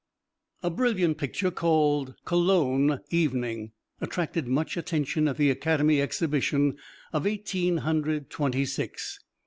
A 0.63 0.71
brilliant 0.71 1.19
picture, 1.19 1.51
called 1.51 2.15
"Cologne 2.25 3.01
Evening," 3.11 3.71
attracted 3.99 4.47
much 4.47 4.75
attention 4.75 5.27
at 5.27 5.37
the 5.37 5.51
Academy 5.51 6.01
Exhibition 6.01 6.75
of 7.13 7.27
Eighteen 7.27 7.77
Hundred 7.77 8.31
Twenty 8.31 8.65
six. 8.65 9.19